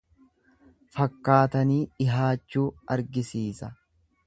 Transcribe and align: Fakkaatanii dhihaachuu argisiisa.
Fakkaatanii 0.95 1.77
dhihaachuu 1.99 2.65
argisiisa. 2.97 3.73